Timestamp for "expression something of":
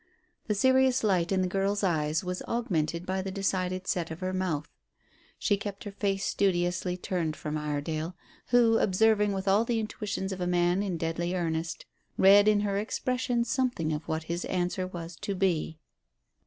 12.79-14.07